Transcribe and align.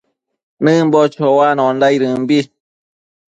Nëmbo 0.63 0.99
choanondaidëmbi 1.13 2.39